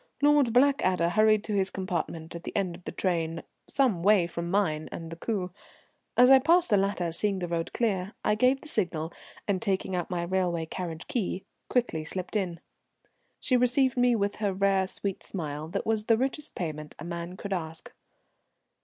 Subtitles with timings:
[0.19, 4.49] Lord Blackadder hurried to his compartment at the end of the train some way from
[4.49, 5.51] mine and the coupé.
[6.17, 9.13] As I passed the latter, seeing the road clear, I gave the signal,
[9.47, 12.59] and, taking out my railway carriage key, quickly slipped in.
[13.39, 17.37] She received me with her rare sweet smile, that was the richest payment a man
[17.37, 17.93] could ask.